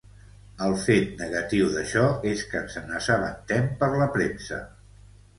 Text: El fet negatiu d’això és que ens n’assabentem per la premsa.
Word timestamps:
El 0.67 0.71
fet 0.83 1.09
negatiu 1.17 1.67
d’això 1.75 2.05
és 2.29 2.41
que 2.53 2.57
ens 2.59 2.77
n’assabentem 2.87 3.67
per 3.83 3.91
la 3.99 4.09
premsa. 4.17 4.59